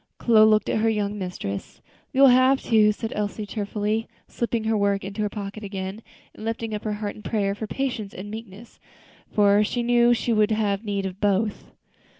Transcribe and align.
Chloe 0.17 0.47
looked 0.49 0.67
at 0.67 0.79
her 0.79 0.89
young 0.89 1.19
mistress. 1.19 1.79
"You 2.11 2.21
will 2.21 2.29
have 2.29 2.59
to," 2.63 2.91
said 2.91 3.13
Elsie, 3.15 3.45
tearfully, 3.45 4.07
slipping 4.27 4.63
her 4.63 4.75
work 4.75 5.03
into 5.03 5.21
her 5.21 5.29
pocket 5.29 5.63
again, 5.63 6.01
and 6.33 6.43
lifting 6.43 6.73
up 6.73 6.85
her 6.85 6.93
heart 6.93 7.15
in 7.15 7.21
prayer 7.21 7.53
for 7.53 7.67
patience 7.67 8.11
and 8.11 8.31
meekness, 8.31 8.79
for 9.31 9.63
she 9.63 9.81
well 9.81 9.85
knew 9.85 10.13
she 10.15 10.33
would 10.33 10.49
have 10.49 10.83
need 10.83 11.05
of 11.05 11.21
both. 11.21 11.67